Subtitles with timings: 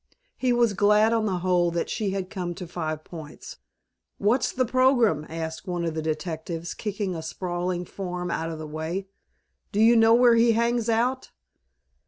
[0.35, 3.57] He was glad on the whole that she had come to Five Points.
[4.17, 8.65] "What's the program?" asked one of the detectives, kicking a sprawling form out of the
[8.65, 9.09] way.
[9.71, 11.29] "Do you know where he hangs out?"